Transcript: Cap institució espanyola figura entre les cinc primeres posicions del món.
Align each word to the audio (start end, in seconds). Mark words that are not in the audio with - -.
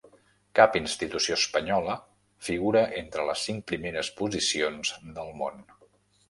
Cap 0.59 0.75
institució 0.77 1.35
espanyola 1.41 1.97
figura 2.47 2.81
entre 3.03 3.27
les 3.31 3.45
cinc 3.51 3.61
primeres 3.73 4.11
posicions 4.23 4.95
del 5.21 5.31
món. 5.45 5.63